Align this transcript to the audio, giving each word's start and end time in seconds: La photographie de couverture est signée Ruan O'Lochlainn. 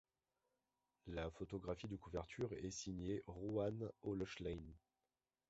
La 1.05 1.29
photographie 1.29 1.87
de 1.87 1.95
couverture 1.95 2.51
est 2.53 2.71
signée 2.71 3.21
Ruan 3.27 3.87
O'Lochlainn. 4.01 4.73